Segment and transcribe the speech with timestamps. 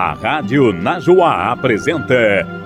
[0.00, 2.16] A Rádio Najuá apresenta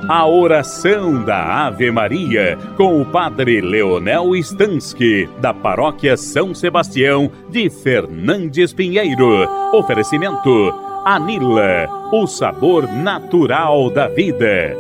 [0.09, 7.69] a oração da Ave Maria com o Padre Leonel Stansky, da Paróquia São Sebastião de
[7.69, 9.49] Fernandes Pinheiro.
[9.73, 10.73] Oferecimento
[11.05, 14.77] Anila, o sabor natural da vida.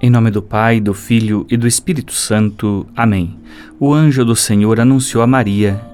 [0.00, 2.86] Em nome do Pai, do Filho e do Espírito Santo.
[2.96, 3.36] Amém.
[3.78, 5.93] O anjo do Senhor anunciou a Maria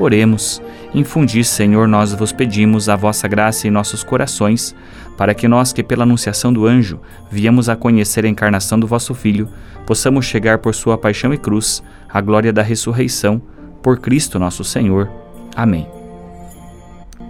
[0.00, 0.62] Oremos.
[0.94, 4.74] Infundi, Senhor, nós vos pedimos a vossa graça em nossos corações,
[5.14, 6.98] para que nós que pela anunciação do anjo
[7.30, 9.46] viemos a conhecer a encarnação do vosso Filho,
[9.86, 13.42] possamos chegar por sua paixão e cruz à glória da ressurreição,
[13.82, 15.10] por Cristo nosso Senhor.
[15.54, 15.86] Amém.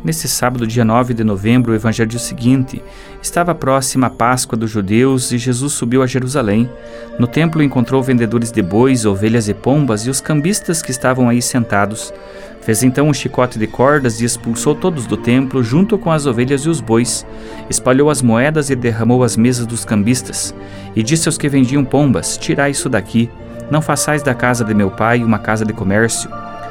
[0.03, 2.83] Nesse sábado, dia 9 de novembro, o evangelho o seguinte:
[3.23, 6.71] Estava próxima a Páscoa dos judeus e Jesus subiu a Jerusalém.
[7.19, 11.43] No templo encontrou vendedores de bois, ovelhas e pombas e os cambistas que estavam aí
[11.43, 12.15] sentados.
[12.63, 16.63] Fez então um chicote de cordas e expulsou todos do templo, junto com as ovelhas
[16.63, 17.27] e os bois.
[17.71, 20.55] Espalhou as moedas e derramou as mesas dos cambistas.
[20.95, 23.31] E disse aos que vendiam pombas: Tirai isso daqui.
[23.71, 26.31] Não façais da casa de meu pai uma casa de comércio.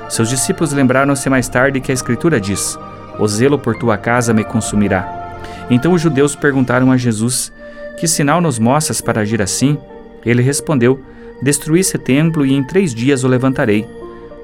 [0.09, 2.77] Seus discípulos lembraram-se mais tarde que a Escritura diz:
[3.17, 5.37] O zelo por tua casa me consumirá.
[5.69, 7.51] Então os judeus perguntaram a Jesus:
[7.97, 9.77] Que sinal nos mostras para agir assim?
[10.23, 10.99] Ele respondeu:
[11.41, 13.87] Destruí esse templo e em três dias o levantarei.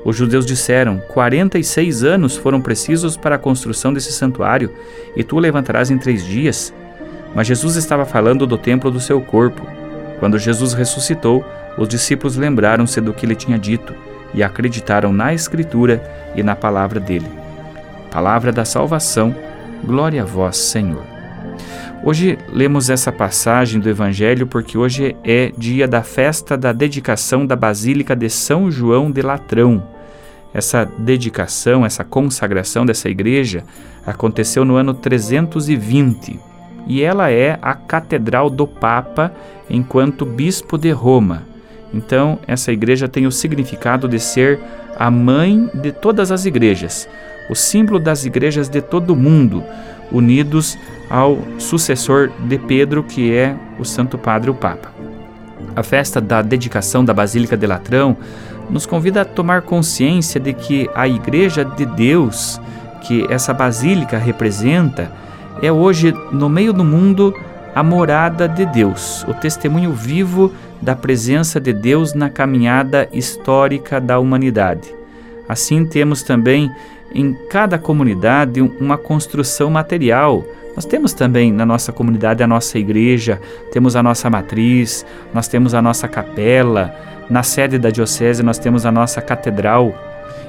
[0.06, 4.72] Os judeus disseram: Quarenta e seis anos foram precisos para a construção desse santuário,
[5.16, 6.72] e tu o levantarás em três dias?
[7.34, 9.68] Mas Jesus estava falando do templo do seu corpo.
[10.20, 11.44] Quando Jesus ressuscitou,
[11.76, 13.96] os discípulos lembraram-se do que ele tinha dito
[14.34, 16.02] e acreditaram na Escritura
[16.36, 17.28] e na palavra dele.
[18.12, 19.36] Palavra da salvação,
[19.84, 21.04] glória a vós, Senhor.
[22.04, 27.56] Hoje lemos essa passagem do Evangelho porque hoje é dia da festa da dedicação da
[27.56, 29.95] Basílica de São João de Latrão
[30.56, 33.66] essa dedicação, essa consagração dessa igreja
[34.08, 36.40] aconteceu no ano 320
[36.88, 39.34] e ela é a catedral do Papa
[39.70, 41.44] enquanto bispo de Roma.
[41.94, 44.58] Então, essa igreja tem o significado de ser
[44.98, 47.06] a mãe de todas as igrejas,
[47.50, 49.62] o símbolo das igrejas de todo o mundo,
[50.10, 50.78] unidos
[51.10, 54.90] ao sucessor de Pedro, que é o Santo Padre, o Papa.
[55.76, 58.16] A festa da dedicação da Basílica de Latrão
[58.70, 62.60] nos convida a tomar consciência de que a Igreja de Deus,
[63.02, 65.12] que essa basílica representa,
[65.62, 67.34] é hoje, no meio do mundo,
[67.74, 74.20] a morada de Deus, o testemunho vivo da presença de Deus na caminhada histórica da
[74.20, 74.94] humanidade.
[75.48, 76.72] Assim, temos também
[77.14, 80.44] em cada comunidade uma construção material.
[80.76, 83.40] Nós temos também na nossa comunidade a nossa igreja,
[83.72, 86.94] temos a nossa matriz, nós temos a nossa capela,
[87.30, 89.96] na sede da diocese nós temos a nossa catedral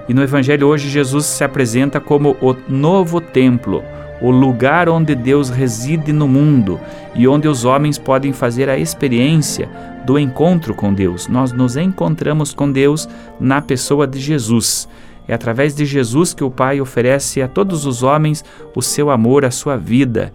[0.08, 3.82] e no Evangelho hoje Jesus se apresenta como o novo templo,
[4.20, 6.80] o lugar onde Deus reside no mundo
[7.14, 9.68] e onde os homens podem fazer a experiência
[10.04, 11.26] do encontro com Deus.
[11.26, 13.08] Nós nos encontramos com Deus
[13.40, 14.88] na pessoa de Jesus.
[15.28, 18.44] É através de Jesus que o Pai oferece a todos os homens
[18.74, 20.32] o seu amor, a sua vida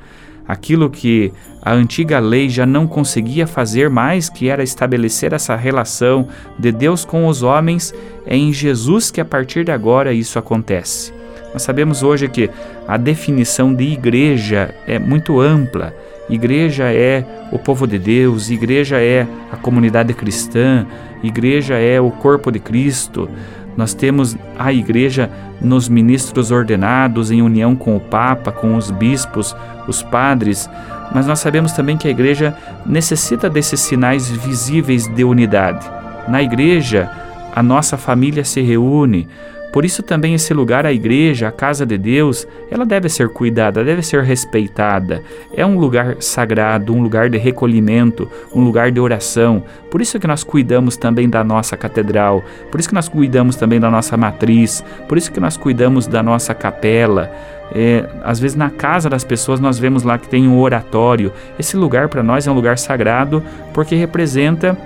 [0.51, 1.31] aquilo que
[1.61, 6.27] a antiga lei já não conseguia fazer mais, que era estabelecer essa relação
[6.59, 7.93] de Deus com os homens,
[8.25, 11.13] é em Jesus que a partir de agora isso acontece.
[11.53, 12.49] Nós sabemos hoje que
[12.85, 15.93] a definição de igreja é muito ampla.
[16.29, 20.85] Igreja é o povo de Deus, igreja é a comunidade cristã,
[21.23, 23.29] igreja é o corpo de Cristo.
[23.77, 25.29] Nós temos a igreja
[25.61, 29.55] nos ministros ordenados em união com o Papa, com os bispos,
[29.87, 30.69] os padres,
[31.13, 35.89] mas nós sabemos também que a igreja necessita desses sinais visíveis de unidade.
[36.27, 37.09] Na igreja,
[37.53, 39.27] a nossa família se reúne,
[39.71, 43.83] por isso também esse lugar, a igreja, a casa de Deus, ela deve ser cuidada,
[43.83, 45.23] deve ser respeitada.
[45.53, 49.63] É um lugar sagrado, um lugar de recolhimento, um lugar de oração.
[49.89, 53.79] Por isso que nós cuidamos também da nossa catedral, por isso que nós cuidamos também
[53.79, 57.31] da nossa matriz, por isso que nós cuidamos da nossa capela.
[57.73, 61.31] É, às vezes na casa das pessoas nós vemos lá que tem um oratório.
[61.57, 63.41] Esse lugar para nós é um lugar sagrado
[63.73, 64.77] porque representa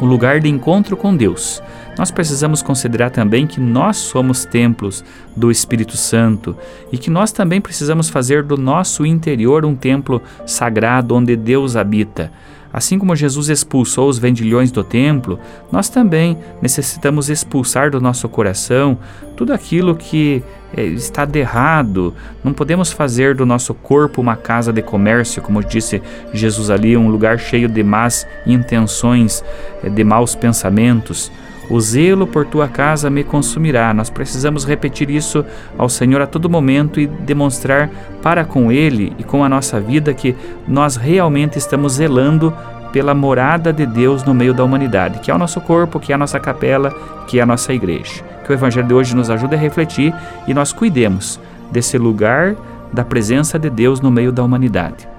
[0.00, 1.62] o lugar de encontro com Deus.
[1.96, 5.04] nós precisamos considerar também que nós somos templos
[5.36, 6.56] do Espírito Santo
[6.90, 12.32] e que nós também precisamos fazer do nosso interior um templo sagrado onde Deus habita.
[12.74, 15.38] Assim como Jesus expulsou os vendilhões do templo,
[15.70, 18.98] nós também necessitamos expulsar do nosso coração
[19.36, 20.42] tudo aquilo que
[20.76, 22.12] é, está de errado.
[22.42, 27.08] Não podemos fazer do nosso corpo uma casa de comércio, como disse Jesus ali, um
[27.08, 29.44] lugar cheio de más intenções,
[29.80, 31.30] é, de maus pensamentos.
[31.70, 33.92] O zelo por tua casa me consumirá.
[33.94, 35.44] Nós precisamos repetir isso
[35.78, 37.90] ao Senhor a todo momento e demonstrar
[38.22, 40.36] para com Ele e com a nossa vida que
[40.68, 42.52] nós realmente estamos zelando
[42.92, 46.14] pela morada de Deus no meio da humanidade, que é o nosso corpo, que é
[46.14, 46.90] a nossa capela,
[47.26, 48.22] que é a nossa igreja.
[48.44, 50.14] Que o Evangelho de hoje nos ajude a refletir
[50.46, 51.40] e nós cuidemos
[51.72, 52.54] desse lugar
[52.92, 55.13] da presença de Deus no meio da humanidade.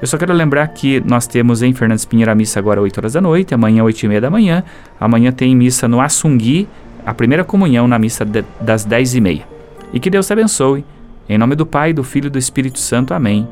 [0.00, 2.98] Eu só quero lembrar que nós temos em Fernandes Pinheiro a missa agora às 8
[2.98, 4.62] horas da noite, amanhã às 8 e meia da manhã.
[5.00, 6.68] Amanhã tem missa no Assungui,
[7.04, 9.46] a primeira comunhão na missa de, das 10 e meia.
[9.92, 10.84] E que Deus te abençoe.
[11.28, 13.12] Em nome do Pai, do Filho e do Espírito Santo.
[13.12, 13.46] Amém.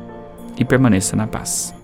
[0.57, 1.75] E permaneça na paz.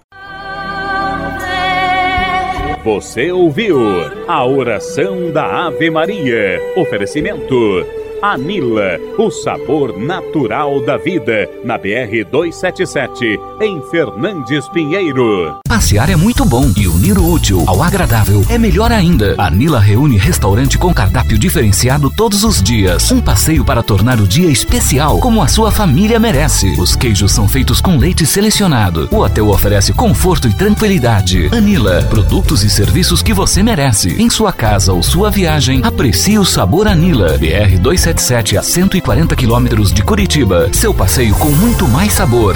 [2.83, 3.79] Você ouviu
[4.27, 6.59] a oração da Ave Maria.
[6.75, 7.85] Oferecimento
[8.23, 15.57] Anila, o sabor natural da vida, na BR 277, em Fernandes Pinheiro.
[15.67, 19.35] Passear é muito bom e unir o útil ao agradável é melhor ainda.
[19.37, 23.11] Anila reúne restaurante com cardápio diferenciado todos os dias.
[23.11, 26.79] Um passeio para tornar o dia especial, como a sua família merece.
[26.79, 29.09] Os queijos são feitos com leite selecionado.
[29.11, 31.49] O hotel oferece conforto e tranquilidade.
[31.51, 34.15] Anila, produtos e serviços que você merece.
[34.21, 37.37] Em sua casa ou sua viagem, aprecie o sabor Anila.
[37.37, 40.69] BR 277 177 a 140 quilômetros de Curitiba.
[40.71, 42.55] Seu passeio com muito mais sabor.